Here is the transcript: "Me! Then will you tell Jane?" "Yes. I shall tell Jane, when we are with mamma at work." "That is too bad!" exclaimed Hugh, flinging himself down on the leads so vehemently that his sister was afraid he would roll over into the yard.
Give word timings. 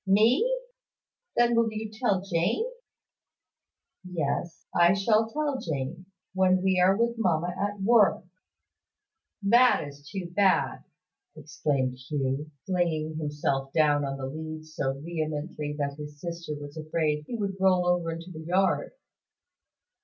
"Me! 0.07 0.63
Then 1.35 1.53
will 1.55 1.71
you 1.71 1.87
tell 1.93 2.21
Jane?" 2.21 2.65
"Yes. 4.03 4.65
I 4.73 4.93
shall 4.95 5.29
tell 5.29 5.59
Jane, 5.59 6.07
when 6.33 6.63
we 6.63 6.79
are 6.79 6.97
with 6.97 7.19
mamma 7.19 7.53
at 7.55 7.79
work." 7.79 8.23
"That 9.43 9.87
is 9.87 10.09
too 10.09 10.31
bad!" 10.31 10.83
exclaimed 11.35 11.99
Hugh, 11.99 12.49
flinging 12.65 13.17
himself 13.17 13.71
down 13.73 14.03
on 14.03 14.17
the 14.17 14.25
leads 14.25 14.73
so 14.73 14.99
vehemently 14.99 15.73
that 15.77 15.97
his 15.99 16.19
sister 16.19 16.55
was 16.55 16.75
afraid 16.77 17.25
he 17.27 17.35
would 17.35 17.57
roll 17.59 17.85
over 17.85 18.09
into 18.09 18.31
the 18.31 18.39
yard. 18.43 18.93